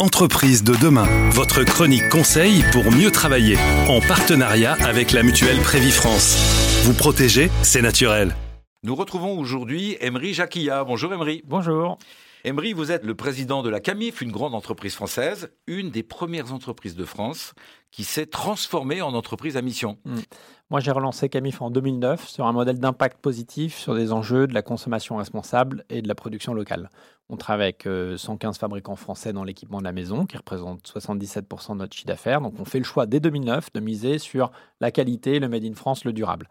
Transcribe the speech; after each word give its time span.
Entreprise 0.00 0.64
de 0.64 0.74
demain, 0.82 1.06
votre 1.28 1.62
chronique 1.62 2.08
conseil 2.08 2.64
pour 2.72 2.90
mieux 2.90 3.10
travailler, 3.10 3.58
en 3.86 4.00
partenariat 4.00 4.72
avec 4.82 5.12
la 5.12 5.22
mutuelle 5.22 5.58
Prévifrance. 5.58 6.82
Vous 6.84 6.94
protéger, 6.94 7.50
c'est 7.62 7.82
naturel. 7.82 8.34
Nous 8.82 8.94
retrouvons 8.94 9.38
aujourd'hui 9.38 9.98
Emery 10.00 10.32
Jacquilla. 10.32 10.84
Bonjour 10.84 11.12
Emery. 11.12 11.42
Bonjour. 11.46 11.98
Emery, 12.42 12.72
vous 12.72 12.90
êtes 12.90 13.04
le 13.04 13.14
président 13.14 13.62
de 13.62 13.68
la 13.68 13.80
CAMIF, 13.80 14.22
une 14.22 14.32
grande 14.32 14.54
entreprise 14.54 14.94
française, 14.94 15.52
une 15.66 15.90
des 15.90 16.02
premières 16.02 16.54
entreprises 16.54 16.96
de 16.96 17.04
France 17.04 17.52
qui 17.90 18.02
s'est 18.02 18.26
transformée 18.26 19.02
en 19.02 19.12
entreprise 19.12 19.58
à 19.58 19.62
mission. 19.62 19.98
Hmm. 20.06 20.20
Moi, 20.70 20.80
j'ai 20.80 20.90
relancé 20.90 21.28
CAMIF 21.28 21.60
en 21.60 21.70
2009 21.70 22.26
sur 22.26 22.46
un 22.46 22.52
modèle 22.52 22.78
d'impact 22.78 23.20
positif 23.20 23.76
sur 23.76 23.94
des 23.94 24.10
enjeux 24.10 24.46
de 24.46 24.54
la 24.54 24.62
consommation 24.62 25.16
responsable 25.16 25.84
et 25.90 26.00
de 26.00 26.08
la 26.08 26.14
production 26.14 26.54
locale. 26.54 26.88
On 27.28 27.36
travaille 27.36 27.74
avec 27.78 27.82
115 28.16 28.56
euh, 28.56 28.58
fabricants 28.58 28.96
français 28.96 29.34
dans 29.34 29.44
l'équipement 29.44 29.78
de 29.78 29.84
la 29.84 29.92
maison, 29.92 30.24
qui 30.24 30.38
représentent 30.38 30.88
77% 30.88 31.72
de 31.72 31.74
notre 31.74 31.94
chiffre 31.94 32.06
d'affaires. 32.06 32.40
Donc, 32.40 32.54
on 32.58 32.64
fait 32.64 32.78
le 32.78 32.84
choix 32.84 33.04
dès 33.04 33.20
2009 33.20 33.72
de 33.74 33.80
miser 33.80 34.18
sur 34.18 34.50
la 34.80 34.90
qualité, 34.90 35.40
le 35.40 35.48
Made 35.48 35.64
in 35.64 35.74
France, 35.74 36.04
le 36.04 36.14
durable. 36.14 36.48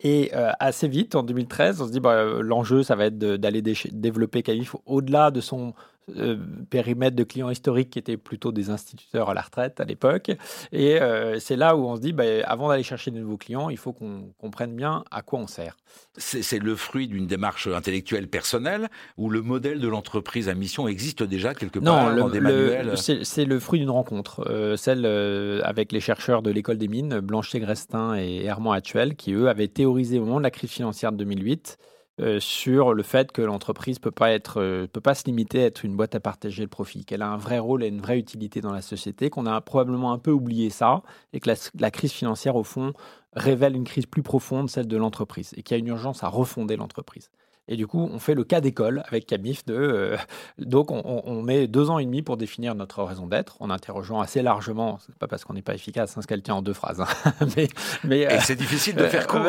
Et 0.00 0.30
euh, 0.34 0.50
assez 0.58 0.88
vite, 0.88 1.14
en 1.14 1.22
2013, 1.22 1.80
on 1.80 1.86
se 1.86 1.92
dit 1.92 2.00
bah, 2.00 2.14
euh, 2.14 2.42
l'enjeu, 2.42 2.82
ça 2.82 2.96
va 2.96 3.06
être 3.06 3.18
d'aller 3.18 3.62
développer 3.62 4.42
Camif 4.42 4.74
au-delà 4.86 5.30
de 5.30 5.40
son 5.40 5.74
euh, 6.16 6.36
périmètre 6.70 7.16
de 7.16 7.24
clients 7.24 7.50
historiques 7.50 7.90
qui 7.90 7.98
étaient 7.98 8.16
plutôt 8.16 8.52
des 8.52 8.70
instituteurs 8.70 9.30
à 9.30 9.34
la 9.34 9.40
retraite 9.40 9.80
à 9.80 9.84
l'époque. 9.84 10.30
Et 10.72 10.98
c'est 11.38 11.56
là 11.56 11.76
où 11.76 11.86
on 11.86 11.96
se 11.96 12.00
dit, 12.00 12.12
bah, 12.12 12.24
avant 12.44 12.68
d'aller 12.68 12.82
chercher 12.82 13.10
de 13.10 13.18
nouveaux 13.18 13.36
clients, 13.36 13.70
il 13.70 13.76
faut 13.76 13.92
qu'on 13.92 14.32
comprenne 14.38 14.74
bien 14.74 15.04
à 15.10 15.22
quoi 15.22 15.38
on 15.38 15.46
sert. 15.46 15.76
C'est 16.16 16.58
le 16.58 16.76
fruit 16.76 17.08
d'une 17.08 17.26
démarche 17.26 17.66
intellectuelle 17.66 18.28
personnelle 18.28 18.88
ou 19.16 19.30
le 19.30 19.42
modèle 19.42 19.80
de 19.80 19.88
l'entreprise 19.88 20.48
à 20.48 20.54
mission 20.54 20.88
existe 20.88 21.22
déjà 21.22 21.54
quelque 21.54 21.78
part 21.78 22.10
non, 22.10 22.16
dans 22.16 22.28
des 22.28 22.40
manuels? 22.40 22.94
C'est 22.96 23.44
le 23.44 23.58
fruit 23.58 23.80
d'une 23.80 23.90
rencontre, 23.90 24.74
celle 24.76 25.06
avec 25.64 25.92
les 25.92 26.00
chercheurs 26.00 26.42
de 26.42 26.50
l'école 26.50 26.78
des 26.78 26.88
mines, 26.88 27.20
Blanchet-Grestin 27.20 28.16
et 28.16 28.44
Hermand 28.44 28.72
Actuel, 28.72 29.16
qui 29.16 29.32
eux 29.32 29.48
avaient 29.48 29.68
théorisé 29.68 30.18
au 30.18 30.24
moment 30.24 30.38
de 30.38 30.44
la 30.44 30.50
crise 30.50 30.70
financière 30.70 31.12
de 31.12 31.18
2008 31.18 31.78
euh, 32.20 32.38
sur 32.38 32.94
le 32.94 33.02
fait 33.02 33.32
que 33.32 33.42
l'entreprise 33.42 33.98
peut 33.98 34.12
euh, 34.56 34.86
peut 34.86 35.00
pas 35.00 35.14
se 35.16 35.24
limiter 35.24 35.64
à 35.64 35.66
être 35.66 35.84
une 35.84 35.96
boîte 35.96 36.14
à 36.14 36.20
partager 36.20 36.62
le 36.62 36.68
profit, 36.68 37.04
qu'elle 37.04 37.22
a 37.22 37.28
un 37.28 37.36
vrai 37.36 37.58
rôle 37.58 37.82
et 37.82 37.88
une 37.88 38.00
vraie 38.00 38.18
utilité 38.18 38.60
dans 38.60 38.72
la 38.72 38.82
société, 38.82 39.30
qu'on 39.30 39.46
a 39.46 39.60
probablement 39.60 40.12
un 40.12 40.18
peu 40.18 40.30
oublié 40.30 40.70
ça, 40.70 41.02
et 41.32 41.40
que 41.40 41.50
la, 41.74 41.90
crise 41.90 42.12
financière 42.12 42.54
au 42.54 42.62
fond 42.62 42.92
révèle 43.34 43.76
une 43.76 43.84
crise 43.84 44.06
plus 44.06 44.22
profonde, 44.22 44.70
celle 44.70 44.86
de 44.86 44.96
l'entreprise, 44.96 45.52
et 45.56 45.62
qu'il 45.62 45.76
y 45.76 45.78
a 45.78 45.80
une 45.80 45.88
urgence 45.88 46.22
à 46.22 46.28
refonder 46.28 46.76
l'entreprise. 46.76 47.30
Et 47.66 47.76
du 47.76 47.86
coup, 47.86 48.10
on 48.12 48.18
fait 48.18 48.34
le 48.34 48.44
cas 48.44 48.60
d'école 48.60 49.02
avec 49.06 49.26
Camif. 49.26 49.64
De, 49.64 49.74
euh, 49.74 50.16
donc, 50.58 50.90
on, 50.90 51.42
met 51.42 51.66
deux 51.66 51.88
ans 51.88 51.98
et 51.98 52.04
demi 52.04 52.20
pour 52.20 52.36
définir 52.36 52.74
notre 52.74 53.02
raison 53.02 53.26
d'être, 53.26 53.56
en 53.60 53.70
interrogeant 53.70 54.20
assez 54.20 54.42
largement. 54.42 54.98
C'est 55.06 55.16
pas 55.16 55.28
parce 55.28 55.44
qu'on 55.44 55.54
n'est 55.54 55.62
pas 55.62 55.74
efficace, 55.74 56.16
hein, 56.16 56.22
ce 56.22 56.26
qu'elle 56.26 56.42
tient 56.42 56.56
en 56.56 56.62
deux 56.62 56.74
phrases. 56.74 57.00
Hein. 57.00 57.32
mais, 57.56 57.68
mais 58.04 58.20
et 58.20 58.40
c'est 58.40 58.56
difficile 58.56 58.96
de 58.96 59.06
faire 59.06 59.26
court. 59.26 59.46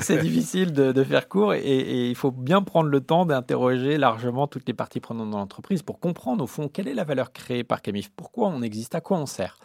c'est 0.00 0.18
difficile 0.18 0.72
de, 0.72 1.04
faire 1.04 1.28
court, 1.28 1.54
et, 1.54 2.08
il 2.08 2.16
faut 2.16 2.32
bien 2.32 2.62
prendre 2.62 2.88
le 2.88 3.00
temps 3.00 3.24
d'interroger 3.24 3.98
largement 3.98 4.48
toutes 4.48 4.66
les 4.66 4.74
parties 4.74 5.00
prenantes 5.00 5.30
dans 5.30 5.38
l'entreprise 5.38 5.82
pour 5.82 6.00
comprendre 6.00 6.42
au 6.42 6.46
fond 6.48 6.68
quelle 6.68 6.88
est 6.88 6.94
la 6.94 7.04
valeur 7.04 7.32
créée 7.32 7.62
par 7.62 7.82
Camif, 7.82 8.10
pourquoi 8.16 8.48
on 8.48 8.62
existe, 8.62 8.94
à 8.94 9.00
quoi 9.00 9.18
on 9.18 9.26
sert. 9.26 9.58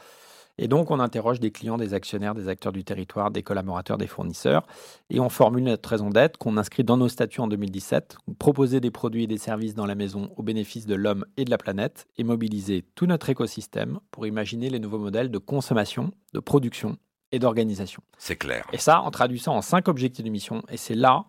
Et 0.62 0.68
donc, 0.68 0.92
on 0.92 1.00
interroge 1.00 1.40
des 1.40 1.52
clients, 1.52 1.78
des 1.78 1.94
actionnaires, 1.94 2.36
des 2.36 2.50
acteurs 2.50 2.74
du 2.74 2.84
territoire, 2.84 3.32
des 3.32 3.44
collaborateurs, 3.44 3.98
des 3.98 4.08
fournisseurs, 4.08 4.68
et 5.10 5.22
on 5.22 5.30
formule 5.30 5.64
notre 5.64 5.90
raison 5.90 6.10
d'être 6.10 6.38
qu'on 6.38 6.58
inscrit 6.58 6.84
dans 6.84 6.98
nos 6.98 7.08
statuts 7.08 7.40
en 7.40 7.48
2017, 7.48 8.18
proposer 8.40 8.82
des 8.82 8.92
produits 8.92 9.24
et 9.24 9.28
des 9.28 9.38
services 9.38 9.74
dans 9.74 9.86
la 9.86 9.96
maison 9.96 10.32
au 10.36 10.44
bénéfice 10.44 10.86
de 10.86 10.96
l'homme 10.96 11.26
et 11.38 11.46
de 11.46 11.50
la 11.50 11.58
planète, 11.58 12.08
et 12.18 12.26
mobiliser 12.26 12.84
tout 12.96 13.06
notre 13.06 13.30
écosystème 13.30 14.00
pour 14.12 14.28
imaginer 14.28 14.70
les 14.70 14.80
nouveaux 14.80 15.00
modèles 15.00 15.32
de 15.32 15.38
consommation, 15.38 16.12
de 16.34 16.42
production 16.42 16.98
et 17.32 17.40
d'organisation. 17.40 18.04
C'est 18.18 18.36
clair. 18.36 18.68
Et 18.74 18.80
ça, 18.80 19.02
on 19.06 19.12
traduit 19.12 19.40
ça 19.40 19.52
en 19.52 19.62
cinq 19.62 19.88
objectifs 19.88 20.26
de 20.26 20.30
mission, 20.30 20.62
et 20.70 20.76
c'est 20.76 20.96
là 20.96 21.24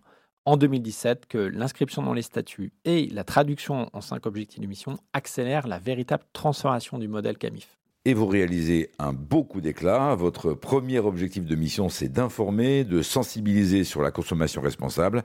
en 0.45 0.57
2017 0.57 1.27
que 1.27 1.39
l'inscription 1.39 2.03
dans 2.03 2.15
les 2.15 2.23
statuts 2.23 2.73
et 2.85 3.07
la 3.07 3.23
traduction 3.23 3.91
en 3.93 4.01
cinq 4.01 4.27
objectifs 4.27 4.59
de 4.59 4.67
mission 4.67 4.97
accélèrent 5.13 5.69
la 5.69 5.79
véritable 5.79 6.25
transformation 6.33 6.99
du 6.99 7.07
modèle 7.07 7.39
CAMIF 7.39 7.80
et 8.05 8.15
vous 8.15 8.27
réalisez 8.27 8.91
un 8.99 9.13
beau 9.13 9.45
coup 9.45 9.61
d'éclat. 9.61 10.15
Votre 10.15 10.55
premier 10.55 10.99
objectif 10.99 11.45
de 11.45 11.55
mission, 11.55 11.89
c'est 11.89 12.09
d'informer, 12.09 12.85
de 12.85 13.03
sensibiliser 13.03 13.85
sur 13.85 14.01
la 14.03 14.11
consommation 14.11 14.63
responsable. 14.63 15.25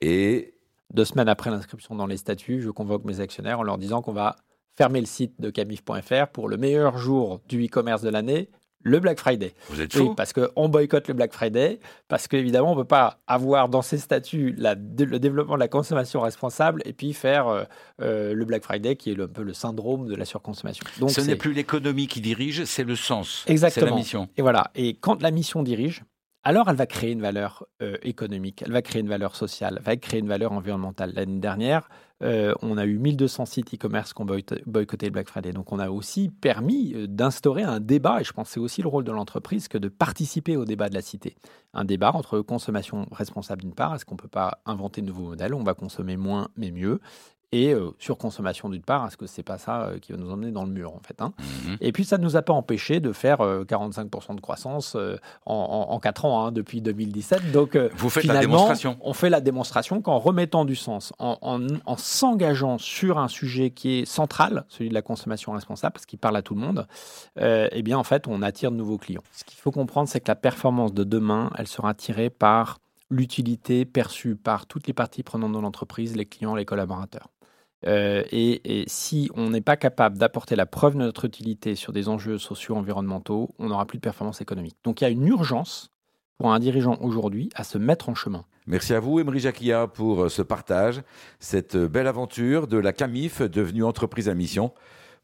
Et 0.00 0.54
deux 0.92 1.04
semaines 1.04 1.28
après 1.28 1.50
l'inscription 1.50 1.94
dans 1.94 2.06
les 2.06 2.16
statuts, 2.16 2.60
je 2.60 2.70
convoque 2.70 3.04
mes 3.04 3.20
actionnaires 3.20 3.60
en 3.60 3.64
leur 3.64 3.78
disant 3.78 4.02
qu'on 4.02 4.12
va 4.12 4.36
fermer 4.76 5.00
le 5.00 5.06
site 5.06 5.40
de 5.40 5.50
camif.fr 5.50 6.28
pour 6.32 6.48
le 6.48 6.56
meilleur 6.56 6.96
jour 6.96 7.40
du 7.48 7.64
e-commerce 7.64 8.02
de 8.02 8.08
l'année, 8.08 8.50
le 8.82 9.00
Black 9.00 9.18
Friday. 9.18 9.54
Vous 9.68 9.80
êtes 9.80 9.92
fou. 9.92 10.08
Oui, 10.08 10.10
parce 10.16 10.32
qu'on 10.32 10.68
boycotte 10.68 11.08
le 11.08 11.14
Black 11.14 11.32
Friday, 11.32 11.80
parce 12.08 12.28
qu'évidemment, 12.28 12.72
on 12.72 12.76
ne 12.76 12.80
peut 12.82 12.86
pas 12.88 13.18
avoir 13.26 13.68
dans 13.68 13.82
ses 13.82 13.98
statuts 13.98 14.54
le 14.56 15.18
développement 15.18 15.54
de 15.54 15.60
la 15.60 15.68
consommation 15.68 16.20
responsable 16.20 16.82
et 16.84 16.92
puis 16.92 17.12
faire 17.12 17.48
euh, 17.48 17.64
euh, 18.00 18.34
le 18.34 18.44
Black 18.44 18.64
Friday 18.64 18.96
qui 18.96 19.10
est 19.10 19.20
un 19.20 19.26
peu 19.26 19.42
le 19.42 19.52
syndrome 19.52 20.08
de 20.08 20.14
la 20.14 20.24
surconsommation. 20.24 20.84
Donc, 20.98 21.10
Ce 21.10 21.20
n'est 21.20 21.36
plus 21.36 21.52
l'économie 21.52 22.06
qui 22.06 22.20
dirige, 22.20 22.64
c'est 22.64 22.84
le 22.84 22.96
sens. 22.96 23.44
Exactement. 23.46 23.86
C'est 23.86 23.90
la 23.90 23.96
mission. 23.96 24.28
Et 24.36 24.42
voilà. 24.42 24.70
Et 24.74 24.94
quand 24.94 25.22
la 25.22 25.30
mission 25.30 25.62
dirige, 25.62 26.02
alors 26.44 26.68
elle 26.68 26.76
va 26.76 26.86
créer 26.86 27.12
une 27.12 27.20
valeur 27.20 27.66
euh, 27.82 27.96
économique, 28.02 28.62
elle 28.66 28.72
va 28.72 28.82
créer 28.82 29.00
une 29.00 29.08
valeur 29.08 29.36
sociale, 29.36 29.76
elle 29.78 29.84
va 29.84 29.96
créer 29.96 30.20
une 30.20 30.28
valeur 30.28 30.52
environnementale. 30.52 31.12
L'année 31.14 31.38
dernière, 31.38 31.88
euh, 32.22 32.52
on 32.62 32.78
a 32.78 32.84
eu 32.84 32.98
1200 32.98 33.46
sites 33.46 33.74
e-commerce 33.74 34.12
qui 34.12 34.22
ont 34.22 34.26
boycotté 34.26 35.06
le 35.06 35.12
Black 35.12 35.28
Friday. 35.28 35.52
Donc 35.52 35.70
on 35.70 35.78
a 35.78 35.90
aussi 35.90 36.30
permis 36.30 36.94
euh, 36.94 37.06
d'instaurer 37.06 37.62
un 37.62 37.78
débat, 37.78 38.20
et 38.20 38.24
je 38.24 38.32
pense 38.32 38.48
que 38.48 38.54
c'est 38.54 38.60
aussi 38.60 38.82
le 38.82 38.88
rôle 38.88 39.04
de 39.04 39.12
l'entreprise 39.12 39.68
que 39.68 39.78
de 39.78 39.88
participer 39.88 40.56
au 40.56 40.64
débat 40.64 40.88
de 40.88 40.94
la 40.94 41.02
cité. 41.02 41.36
Un 41.74 41.84
débat 41.84 42.12
entre 42.12 42.40
consommation 42.40 43.06
responsable 43.12 43.62
d'une 43.62 43.74
part, 43.74 43.94
est-ce 43.94 44.04
qu'on 44.04 44.16
ne 44.16 44.20
peut 44.20 44.28
pas 44.28 44.62
inventer 44.66 45.00
de 45.00 45.06
nouveaux 45.06 45.28
modèles, 45.28 45.54
on 45.54 45.62
va 45.62 45.74
consommer 45.74 46.16
moins 46.16 46.48
mais 46.56 46.72
mieux, 46.72 47.00
et 47.52 47.74
euh, 47.74 47.90
surconsommation 47.98 48.70
d'une 48.70 48.82
part, 48.82 49.02
parce 49.02 49.16
que 49.16 49.26
c'est 49.26 49.42
pas 49.42 49.58
ça 49.58 49.82
euh, 49.82 49.98
qui 49.98 50.12
va 50.12 50.18
nous 50.18 50.30
emmener 50.30 50.50
dans 50.50 50.64
le 50.64 50.72
mur 50.72 50.94
en 50.94 51.00
fait. 51.00 51.20
Hein. 51.20 51.34
Mhm. 51.38 51.76
Et 51.80 51.92
puis 51.92 52.04
ça 52.04 52.16
ne 52.16 52.24
nous 52.24 52.36
a 52.36 52.42
pas 52.42 52.54
empêché 52.54 52.98
de 52.98 53.12
faire 53.12 53.38
45% 53.38 54.32
euh, 54.32 54.34
de 54.34 54.40
croissance 54.40 54.96
en, 55.44 55.86
en, 55.90 56.00
4 56.00 56.24
ans 56.24 56.46
hein, 56.46 56.52
depuis 56.52 56.80
2017. 56.80 57.52
Donc 57.52 57.76
vous 57.76 58.10
faites 58.10 58.24
la 58.24 58.40
démonstration. 58.40 58.96
On 59.02 59.12
fait 59.12 59.30
la 59.30 59.42
démonstration 59.42 60.00
qu'en 60.00 60.18
remettant 60.18 60.64
du 60.64 60.76
sens, 60.76 61.12
en, 61.18 61.36
en 61.42 61.96
s'engageant 61.96 62.78
sur 62.78 63.18
un 63.18 63.28
sujet 63.28 63.70
qui 63.70 63.98
est 63.98 64.04
central, 64.06 64.64
celui 64.68 64.88
de 64.88 64.94
la 64.94 65.02
consommation 65.02 65.52
responsable, 65.52 65.92
parce 65.92 66.06
qu'il 66.06 66.18
parle 66.18 66.36
à 66.36 66.42
tout 66.42 66.54
le 66.54 66.60
monde, 66.60 66.86
eh 67.38 67.82
bien 67.82 67.98
en 67.98 68.04
fait 68.04 68.26
on 68.26 68.40
attire 68.42 68.70
de 68.70 68.76
nouveaux 68.76 68.98
clients. 68.98 69.22
Ce 69.32 69.44
qu'il 69.44 69.58
faut 69.58 69.70
comprendre, 69.70 70.08
c'est 70.08 70.20
que 70.20 70.28
la 70.28 70.36
performance 70.36 70.94
de 70.94 71.04
demain, 71.04 71.50
elle 71.58 71.66
sera 71.66 71.92
tirée 71.92 72.30
par 72.30 72.78
l'utilité 73.12 73.84
perçue 73.84 74.34
par 74.34 74.66
toutes 74.66 74.86
les 74.86 74.92
parties 74.92 75.22
prenantes 75.22 75.52
de 75.52 75.58
l'entreprise, 75.58 76.16
les 76.16 76.26
clients, 76.26 76.54
les 76.54 76.64
collaborateurs. 76.64 77.28
Euh, 77.86 78.22
et, 78.30 78.84
si 78.86 79.30
on 79.34 79.50
n'est 79.50 79.60
pas 79.60 79.76
capable 79.76 80.16
d'apporter 80.16 80.56
la 80.56 80.66
preuve 80.66 80.94
de 80.94 81.00
notre 81.00 81.24
utilité 81.24 81.74
sur 81.74 81.92
des 81.92 82.08
enjeux 82.08 82.38
sociaux, 82.38 82.76
environnementaux, 82.76 83.54
on 83.58 83.68
n'aura 83.68 83.86
plus 83.86 83.98
de 83.98 84.02
performance 84.02 84.40
économique. 84.40 84.76
Donc 84.84 85.00
il 85.00 85.04
y 85.04 85.06
a 85.06 85.10
une 85.10 85.26
urgence 85.26 85.90
pour 86.38 86.52
un 86.52 86.58
dirigeant 86.58 86.96
aujourd'hui 87.00 87.50
à 87.54 87.64
se 87.64 87.78
mettre 87.78 88.08
en 88.08 88.14
chemin. 88.14 88.44
Merci 88.66 88.94
à 88.94 89.00
vous, 89.00 89.18
Emery 89.18 89.40
Jacquia, 89.40 89.88
pour 89.88 90.24
euh, 90.24 90.28
ce 90.28 90.42
partage, 90.42 91.02
cette 91.40 91.74
euh, 91.74 91.88
belle 91.88 92.06
aventure 92.06 92.68
de 92.68 92.78
la 92.78 92.92
CAMIF 92.92 93.42
devenue 93.42 93.84
entreprise 93.84 94.28
à 94.28 94.34
mission. 94.34 94.72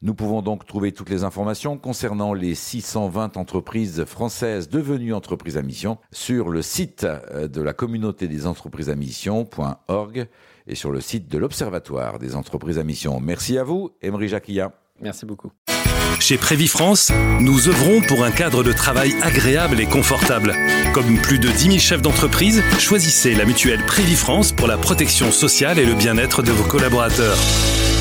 Nous 0.01 0.15
pouvons 0.15 0.43
donc 0.43 0.65
trouver 0.65 0.93
toutes 0.93 1.11
les 1.11 1.25
informations 1.25 1.77
concernant 1.77 2.33
les 2.33 2.55
620 2.55 3.37
entreprises 3.37 4.05
françaises 4.05 4.69
devenues 4.69 5.13
entreprises 5.13 5.57
à 5.57 5.63
mission 5.63 5.99
sur 6.13 6.51
le 6.51 6.63
site 6.63 7.05
de 7.05 7.61
la 7.61 7.73
communauté 7.73 8.29
des 8.29 8.47
entreprises 8.47 8.91
à 8.91 8.95
mission.org 8.95 10.29
et 10.69 10.75
sur 10.77 10.93
le 10.93 11.01
site 11.01 11.29
de 11.29 11.39
l'Observatoire 11.39 12.21
des 12.21 12.37
entreprises 12.37 12.79
à 12.79 12.85
mission. 12.85 13.19
Merci 13.19 13.59
à 13.59 13.65
vous, 13.65 13.91
Emery 14.01 14.29
Jacquilla. 14.29 14.73
Merci 15.01 15.27
beaucoup. 15.27 15.51
Chez 16.21 16.37
Prévifrance, 16.37 17.11
nous 17.41 17.69
œuvrons 17.69 18.00
pour 18.00 18.25
un 18.25 18.31
cadre 18.31 18.62
de 18.62 18.73
travail 18.73 19.15
agréable 19.23 19.81
et 19.81 19.87
confortable. 19.87 20.55
Comme 20.93 21.19
plus 21.19 21.38
de 21.38 21.49
10 21.49 21.62
000 21.65 21.79
chefs 21.79 22.03
d'entreprise, 22.03 22.62
choisissez 22.79 23.35
la 23.35 23.44
mutuelle 23.44 23.85
Prévifrance 23.87 24.53
pour 24.53 24.67
la 24.67 24.76
protection 24.76 25.32
sociale 25.32 25.79
et 25.79 25.87
le 25.87 25.94
bien-être 25.94 26.43
de 26.43 26.53
vos 26.53 26.65
collaborateurs. 26.65 27.38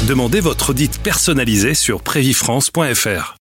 Demandez 0.08 0.40
votre 0.40 0.72
audit 0.72 1.00
personnalisé 1.00 1.74
sur 1.74 2.02
prévifrance.fr. 2.02 3.38